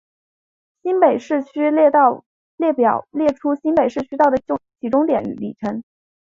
[0.81, 1.59] 新北市区
[1.91, 2.23] 道
[2.57, 4.37] 列表列出新北市区道的
[4.79, 5.83] 起终点与里程。